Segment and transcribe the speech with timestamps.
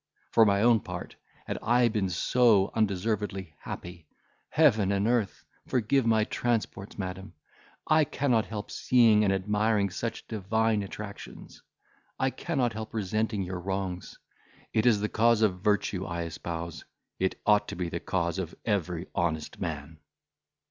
[0.31, 1.15] for my own part,
[1.45, 5.45] had I been so undeservedly happy—Heaven and earth!
[5.67, 7.35] forgive my transports, madam,
[7.85, 11.61] I cannot help seeing and admiring such divine attractions.
[12.17, 14.17] I cannot help resenting your wrongs;
[14.73, 16.83] it is the cause of virtue I espouse;
[17.19, 19.99] it ought to be the cause of every honest man."